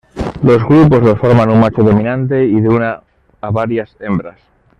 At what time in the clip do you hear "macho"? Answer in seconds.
1.59-1.83